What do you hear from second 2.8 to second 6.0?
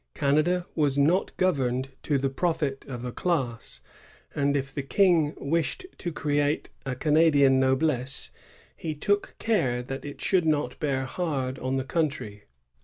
of a class; and if the King wished